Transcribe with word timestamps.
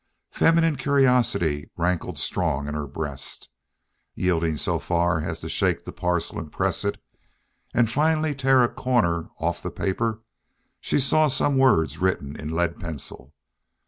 Feminine 0.31 0.77
curiosity 0.77 1.69
rankled 1.77 2.17
strong 2.17 2.67
in 2.67 2.73
her 2.73 2.87
breast. 2.87 3.49
Yielding 4.15 4.57
so 4.57 4.79
far 4.79 5.21
as 5.21 5.41
to 5.41 5.47
shake 5.47 5.85
the 5.85 5.91
parcel 5.91 6.39
and 6.39 6.51
press 6.51 6.83
it, 6.83 6.99
and 7.71 7.87
finally 7.87 8.33
tear 8.33 8.63
a 8.63 8.67
corner 8.73 9.29
off 9.37 9.61
the 9.61 9.69
paper, 9.69 10.21
she 10.79 10.99
saw 10.99 11.27
some 11.27 11.55
words 11.55 11.99
written 11.99 12.35
in 12.35 12.49
lead 12.51 12.79
pencil. 12.79 13.31